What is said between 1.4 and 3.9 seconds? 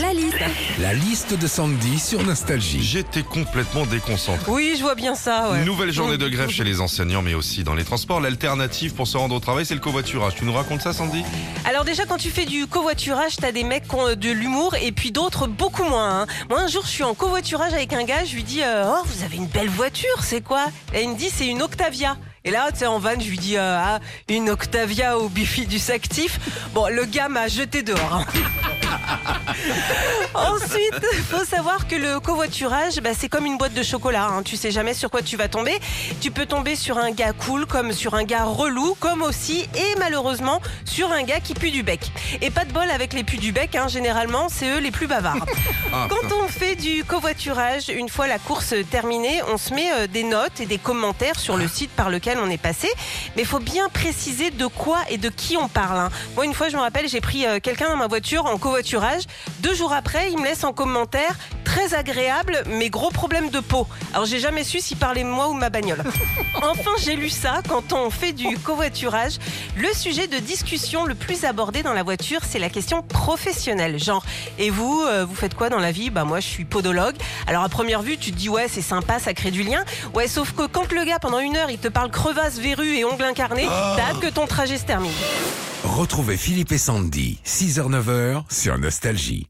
Sandy sur Nostalgie. J'étais complètement